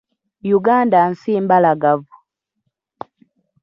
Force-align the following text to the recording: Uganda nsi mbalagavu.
Uganda 0.57 0.99
nsi 1.11 1.31
mbalagavu. 1.43 2.13